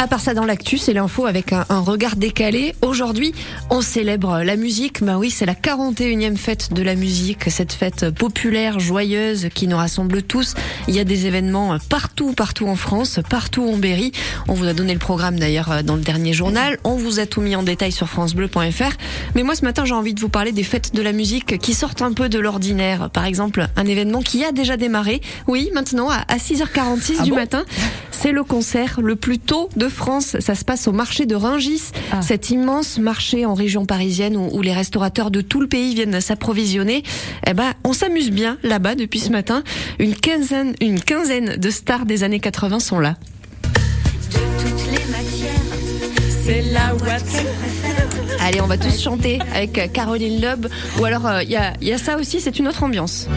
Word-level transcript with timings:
À 0.00 0.06
part 0.06 0.20
ça, 0.20 0.32
dans 0.32 0.44
l'actu, 0.44 0.78
c'est 0.78 0.92
l'info 0.92 1.26
avec 1.26 1.52
un, 1.52 1.66
un 1.70 1.80
regard 1.80 2.14
décalé. 2.14 2.72
Aujourd'hui, 2.82 3.34
on 3.68 3.80
célèbre 3.80 4.42
la 4.44 4.54
musique. 4.54 5.02
Bah 5.02 5.18
oui, 5.18 5.28
c'est 5.28 5.44
la 5.44 5.54
41e 5.54 6.36
fête 6.36 6.72
de 6.72 6.82
la 6.82 6.94
musique, 6.94 7.50
cette 7.50 7.72
fête 7.72 8.08
populaire, 8.10 8.78
joyeuse, 8.78 9.48
qui 9.52 9.66
nous 9.66 9.76
rassemble 9.76 10.22
tous. 10.22 10.54
Il 10.86 10.94
y 10.94 11.00
a 11.00 11.04
des 11.04 11.26
événements 11.26 11.76
partout, 11.90 12.32
partout 12.32 12.68
en 12.68 12.76
France, 12.76 13.18
partout 13.28 13.68
en 13.68 13.76
Berry. 13.76 14.12
On 14.46 14.54
vous 14.54 14.66
a 14.68 14.72
donné 14.72 14.92
le 14.92 15.00
programme 15.00 15.36
d'ailleurs 15.36 15.82
dans 15.82 15.96
le 15.96 16.02
dernier 16.02 16.32
journal. 16.32 16.78
On 16.84 16.94
vous 16.94 17.18
a 17.18 17.26
tout 17.26 17.40
mis 17.40 17.56
en 17.56 17.64
détail 17.64 17.90
sur 17.90 18.08
francebleu.fr. 18.08 18.92
Mais 19.34 19.42
moi, 19.42 19.56
ce 19.56 19.64
matin, 19.64 19.84
j'ai 19.84 19.94
envie 19.94 20.14
de 20.14 20.20
vous 20.20 20.28
parler 20.28 20.52
des 20.52 20.62
fêtes 20.62 20.94
de 20.94 21.02
la 21.02 21.10
musique 21.10 21.58
qui 21.58 21.74
sortent 21.74 22.02
un 22.02 22.12
peu 22.12 22.28
de 22.28 22.38
l'ordinaire. 22.38 23.10
Par 23.10 23.24
exemple, 23.24 23.66
un 23.74 23.84
événement 23.84 24.20
qui 24.22 24.44
a 24.44 24.52
déjà 24.52 24.76
démarré. 24.76 25.20
Oui, 25.48 25.70
maintenant, 25.74 26.08
à 26.08 26.36
6h46 26.36 27.16
Ah 27.18 27.22
du 27.24 27.30
bon? 27.30 27.36
matin. 27.36 27.64
C'est 28.20 28.32
le 28.32 28.42
concert 28.42 29.00
le 29.00 29.14
plus 29.14 29.38
tôt 29.38 29.68
de 29.76 29.88
France. 29.88 30.36
Ça 30.40 30.54
se 30.56 30.64
passe 30.64 30.88
au 30.88 30.92
marché 30.92 31.24
de 31.24 31.36
Ringis, 31.36 31.92
Ah. 32.10 32.20
cet 32.20 32.50
immense 32.50 32.98
marché 32.98 33.46
en 33.46 33.54
région 33.54 33.86
parisienne 33.86 34.36
où, 34.36 34.48
où 34.52 34.60
les 34.60 34.72
restaurateurs 34.72 35.30
de 35.30 35.40
tout 35.40 35.60
le 35.60 35.68
pays 35.68 35.94
viennent 35.94 36.20
s'approvisionner. 36.20 37.04
Eh 37.46 37.54
ben, 37.54 37.72
on 37.84 37.92
s'amuse 37.92 38.30
bien 38.30 38.58
là-bas 38.64 38.96
depuis 38.96 39.20
ce 39.20 39.30
matin. 39.30 39.62
Une 40.00 40.16
quinzaine, 40.16 40.74
une 40.80 41.00
quinzaine 41.00 41.56
de 41.56 41.70
stars 41.70 42.06
des 42.06 42.24
années 42.24 42.40
80 42.40 42.80
sont 42.80 42.98
là. 42.98 43.14
toutes 44.32 44.86
les 44.86 45.04
matières. 45.12 45.62
C'est 46.44 46.62
la. 46.72 46.94
Allez, 48.44 48.60
on 48.60 48.66
va 48.66 48.78
tous 48.78 49.00
chanter 49.00 49.38
avec 49.54 49.92
Caroline 49.92 50.40
Loeb. 50.40 50.66
Ou 51.00 51.04
alors, 51.04 51.26
euh, 51.26 51.42
il 51.44 51.50
y, 51.50 51.56
a, 51.56 51.72
il 51.80 51.86
y 51.88 51.92
a 51.92 51.98
ça 51.98 52.16
aussi, 52.18 52.40
c'est 52.40 52.58
une 52.58 52.66
autre 52.66 52.82
ambiance. 52.82 53.28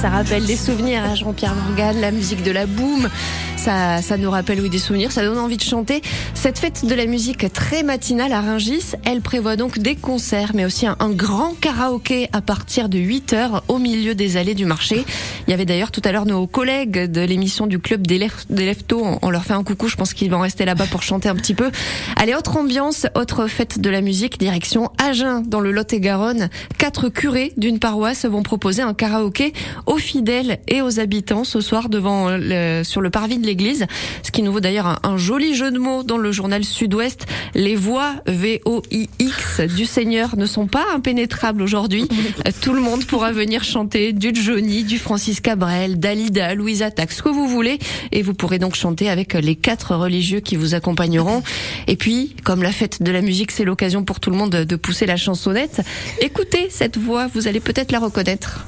Ça 0.00 0.08
rappelle 0.08 0.46
des 0.46 0.56
souvenirs 0.56 1.02
à 1.04 1.14
Jean-Pierre 1.14 1.54
Morgan, 1.54 2.00
la 2.00 2.10
musique 2.10 2.42
de 2.42 2.50
la 2.50 2.66
boom. 2.66 3.08
Ça, 3.56 4.02
ça 4.02 4.18
nous 4.18 4.30
rappelle 4.30 4.60
oui 4.60 4.68
des 4.68 4.78
souvenirs, 4.78 5.10
ça 5.10 5.22
donne 5.24 5.38
envie 5.38 5.56
de 5.56 5.62
chanter. 5.62 6.02
Cette 6.34 6.58
fête 6.58 6.84
de 6.84 6.94
la 6.94 7.06
musique 7.06 7.50
très 7.54 7.82
matinale 7.82 8.32
à 8.34 8.42
Ringis, 8.42 8.92
elle 9.06 9.22
prévoit 9.22 9.56
donc 9.56 9.78
des 9.78 9.94
concerts, 9.94 10.50
mais 10.54 10.66
aussi 10.66 10.86
un, 10.86 10.96
grand 11.10 11.54
karaoké 11.58 12.28
à 12.34 12.42
partir 12.42 12.90
de 12.90 12.98
8 12.98 13.32
heures 13.32 13.64
au 13.68 13.78
milieu 13.78 14.14
des 14.14 14.36
allées 14.36 14.52
du 14.54 14.66
marché. 14.66 15.02
Il 15.46 15.50
y 15.50 15.54
avait 15.54 15.64
d'ailleurs 15.64 15.92
tout 15.92 16.02
à 16.04 16.12
l'heure 16.12 16.26
nos 16.26 16.46
collègues 16.46 17.10
de 17.10 17.22
l'émission 17.22 17.66
du 17.66 17.78
club 17.78 18.06
des 18.06 18.18
Lef- 18.18 18.44
des 18.50 18.66
Leftos. 18.66 19.02
On, 19.02 19.18
on 19.22 19.30
leur 19.30 19.44
fait 19.44 19.54
un 19.54 19.64
coucou, 19.64 19.88
je 19.88 19.96
pense 19.96 20.12
qu'ils 20.12 20.30
vont 20.30 20.40
rester 20.40 20.66
là-bas 20.66 20.86
pour 20.90 21.02
chanter 21.02 21.30
un 21.30 21.34
petit 21.34 21.54
peu. 21.54 21.70
Allez, 22.16 22.34
autre 22.34 22.58
ambiance, 22.58 23.06
autre 23.14 23.46
fête 23.46 23.78
de 23.80 23.88
la 23.88 24.02
musique, 24.02 24.38
direction 24.38 24.90
Agen, 24.98 25.42
dans 25.46 25.60
le 25.60 25.70
Lot-et-Garonne. 25.72 26.50
Quatre 26.76 27.08
curés 27.08 27.54
d'une 27.56 27.78
paroisse 27.78 28.26
vont 28.26 28.42
proposer 28.42 28.82
un 28.82 28.92
karaoké 28.92 29.54
aux 29.86 29.98
fidèles 29.98 30.58
et 30.68 30.82
aux 30.82 31.00
habitants 31.00 31.44
ce 31.44 31.62
soir 31.62 31.88
devant 31.88 32.28
le, 32.30 32.82
sur 32.84 33.00
le 33.00 33.08
parvis 33.08 33.38
de 33.44 33.48
l'église. 33.48 33.86
Ce 34.22 34.30
qui 34.30 34.42
nous 34.42 34.52
vaut 34.52 34.60
d'ailleurs 34.60 34.86
un, 34.86 34.98
un 35.02 35.16
joli 35.16 35.54
jeu 35.54 35.70
de 35.70 35.78
mots 35.78 36.02
dans 36.02 36.18
le 36.18 36.32
journal 36.32 36.64
Sud-Ouest. 36.64 37.26
Les 37.54 37.76
voix 37.76 38.14
V-O-I-X 38.26 39.60
du 39.74 39.86
Seigneur 39.86 40.36
ne 40.36 40.46
sont 40.46 40.66
pas 40.66 40.84
impénétrables 40.94 41.62
aujourd'hui. 41.62 42.08
Tout 42.60 42.74
le 42.74 42.80
monde 42.80 43.04
pourra 43.04 43.32
venir 43.32 43.64
chanter 43.64 44.12
du 44.12 44.34
Johnny, 44.34 44.84
du 44.84 44.98
Francis 44.98 45.40
Cabrel, 45.40 45.98
Dalida, 45.98 46.54
Louise 46.54 46.82
Attaque, 46.82 47.12
ce 47.12 47.22
que 47.22 47.28
vous 47.28 47.46
voulez. 47.46 47.78
Et 48.12 48.22
vous 48.22 48.34
pourrez 48.34 48.58
donc 48.58 48.74
chanter 48.74 49.08
avec 49.08 49.34
les 49.34 49.54
quatre 49.54 49.94
religieux 49.94 50.40
qui 50.40 50.56
vous 50.56 50.74
accompagneront. 50.74 51.42
Et 51.86 51.96
puis, 51.96 52.34
comme 52.44 52.62
la 52.62 52.72
fête 52.72 53.02
de 53.02 53.12
la 53.12 53.20
musique, 53.20 53.50
c'est 53.50 53.64
l'occasion 53.64 54.04
pour 54.04 54.20
tout 54.20 54.30
le 54.30 54.36
monde 54.36 54.64
de 54.64 54.74
de 54.74 54.76
pousser 54.76 55.06
la 55.06 55.16
chansonnette. 55.16 55.82
Écoutez 56.20 56.66
cette 56.68 56.98
voix, 56.98 57.28
vous 57.32 57.46
allez 57.46 57.60
peut-être 57.60 57.92
la 57.92 58.00
reconnaître. 58.00 58.66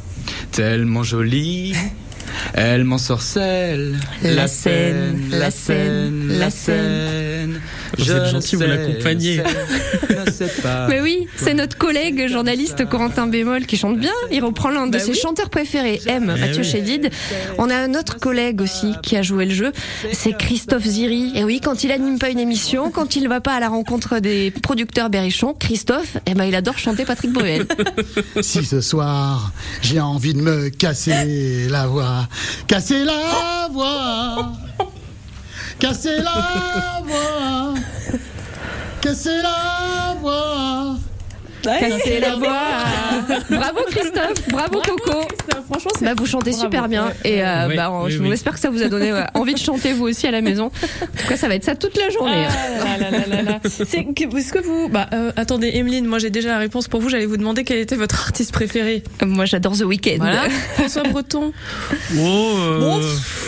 Tellement 0.53 1.03
jolie, 1.03 1.75
elle 2.55 2.85
m'ensorcelle. 2.85 3.97
La 4.23 4.49
scène, 4.49 5.29
la 5.31 5.51
scène, 5.51 6.29
la 6.39 6.51
scène. 6.51 7.61
Vous 7.99 8.11
êtes 8.12 8.27
gentil, 8.27 8.56
vous 8.56 8.62
l'accompagnez. 8.62 9.43
Mais 10.89 11.01
oui, 11.01 11.27
c'est 11.37 11.55
notre 11.55 11.77
collègue 11.77 12.29
journaliste 12.29 12.89
Corentin 12.89 13.27
Bémol 13.27 13.67
qui 13.67 13.77
chante 13.77 13.99
bien. 13.99 14.13
Il 14.31 14.45
reprend 14.45 14.71
l'un 14.71 14.87
de 14.87 14.93
Bah 14.93 14.99
ses 14.99 15.11
oui. 15.13 15.19
chanteurs 15.19 15.51
préférés, 15.51 16.01
M, 16.07 16.33
Eh 16.37 16.41
Mathieu 16.41 16.63
oui. 16.63 16.69
Chédid. 16.69 17.11
On 17.59 17.71
a 17.71 17.77
un 17.77 17.95
autre 17.95 18.19
collègue 18.19 18.61
aussi 18.61 18.93
qui 19.03 19.17
a 19.17 19.23
joué 19.23 19.47
le 19.47 19.55
jeu, 19.55 19.73
c'est 20.13 20.37
Christophe 20.37 20.85
Ziri. 20.85 21.33
Et 21.35 21.45
oui, 21.45 21.61
quand 21.63 21.85
il 21.85 21.93
anime 21.93 22.19
pas 22.19 22.29
une 22.31 22.39
émission, 22.39 22.91
quand 22.91 23.17
il 23.17 23.29
va 23.29 23.41
pas 23.41 23.55
à 23.55 23.61
la 23.61 23.69
rencontre 23.69 24.19
des 24.19 24.51
producteurs 24.63 25.11
berrichons, 25.11 25.55
Christophe, 25.59 26.17
eh 26.27 26.35
ben, 26.35 26.45
il 26.45 26.55
adore 26.55 26.79
chanter 26.79 27.05
Patrick 27.05 27.33
Bruel. 27.33 27.67
Si 28.43 28.65
ce 28.65 28.81
soir 28.81 29.53
j'ai 29.83 30.01
envie 30.01 30.35
de 30.35 30.41
me 30.41 30.69
casser 30.69 31.69
la 31.69 31.87
voix, 31.87 32.29
casser 32.67 33.05
la 33.05 33.69
voix, 33.73 34.53
casser 35.79 36.19
la 36.19 37.03
voix, 37.07 37.75
casser 39.06 39.41
la 39.43 40.15
voix. 40.21 40.97
Casser 41.62 42.21
la 42.21 42.37
voix. 42.37 42.59
Bravo 43.50 43.81
Christophe, 43.91 44.49
bravo 44.50 44.81
Coco. 44.83 45.21
Franchement, 45.69 45.91
c'est 45.99 46.05
Bah, 46.05 46.12
vous 46.17 46.27
chantez 46.27 46.50
Bravo. 46.50 46.65
super 46.65 46.89
bien 46.89 47.12
et 47.25 47.43
euh, 47.44 47.67
Oui, 47.69 47.77
bah, 47.77 47.91
on- 47.91 48.05
oui, 48.05 48.12
je 48.12 48.22
oui. 48.22 48.31
espère 48.33 48.53
que 48.55 48.61
ça 48.61 48.71
vous 48.71 48.83
a 48.84 48.89
donné 48.89 49.12
ouais, 49.12 49.25
envie 49.34 49.55
de 49.55 49.59
chanter 49.59 49.93
vous 49.93 50.05
aussi 50.06 50.27
à 50.28 50.31
la 50.31 50.43
maison. 50.43 50.67
En 50.67 51.06
tout 51.06 51.28
cas, 51.28 51.37
ça 51.37 51.49
va 51.49 51.55
être 51.56 51.65
ça 51.65 51.75
toute 51.75 51.97
la 51.97 52.09
journée. 52.11 52.44
Ah 52.47 52.84
là 52.84 52.99
là 52.99 52.99
là 52.99 53.06
là 53.28 53.43
là. 53.43 53.60
C'est 53.65 54.04
que- 54.04 54.37
Est-ce 54.37 54.53
que 54.53 54.59
vous. 54.59 54.88
Bah, 54.88 55.09
euh, 55.12 55.32
attendez, 55.37 55.71
Emeline, 55.75 56.06
moi 56.06 56.19
j'ai 56.19 56.31
déjà 56.31 56.50
la 56.50 56.59
réponse 56.59 56.88
pour 56.88 57.00
vous. 57.00 57.09
J'allais 57.09 57.27
vous 57.27 57.37
demander 57.37 57.65
quel 57.65 57.78
était 57.78 57.97
votre 57.97 58.21
artiste 58.21 58.53
préféré. 58.53 59.03
Moi, 59.25 59.44
j'adore 59.44 59.77
The 59.77 59.82
Weeknd. 59.82 60.16
Voilà. 60.19 60.49
François 60.75 61.03
Breton. 61.04 61.53
Oh, 62.19 62.19
euh, 62.19 62.81
Bon, 62.81 63.00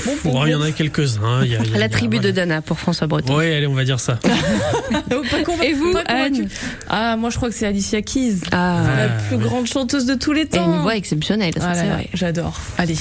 bon, 0.07 0.33
bon, 0.33 0.47
il 0.47 0.51
y 0.51 0.55
en 0.55 0.63
a 0.63 0.71
quelques-uns. 0.73 1.43
il 1.45 1.51
y 1.53 1.57
a- 1.57 1.63
y 1.63 1.75
a- 1.75 1.79
La 1.79 1.89
tribu 1.89 2.17
de 2.17 2.23
voilà. 2.23 2.33
Dana 2.35 2.63
pour 2.63 2.79
François 2.79 3.07
Breton. 3.07 3.37
Ouais, 3.37 3.55
allez, 3.55 3.67
on 3.67 3.75
va 3.75 3.85
dire 3.85 4.01
ça. 4.01 4.19
Convaincu- 5.45 5.65
Et 5.65 5.73
vous. 5.75 5.95
Anne 6.07 6.49
Ah, 6.89 7.17
moi 7.17 7.31
je 7.31 7.37
crois 7.37 7.49
que 7.49 7.55
c'est 7.55 7.67
Alicia 7.67 8.03
Keys. 8.03 8.37
Ah, 8.53 8.83
La 8.97 9.03
Ah, 9.05 9.09
plus 9.29 9.37
oui. 9.37 9.43
grande 9.45 9.67
chanteuse 9.67 10.07
de 10.07 10.15
tous 10.15 10.33
les 10.33 10.43
et 10.43 10.47
temps. 10.47 10.65
une 10.75 10.81
voix 10.83 10.97
exceptionnelle, 10.97 11.53
ça 11.57 11.69
Ah 11.71 11.75
c'est 11.75 11.87
vrai. 11.89 12.09
J'adore. 12.15 12.59
Allez. 12.79 12.97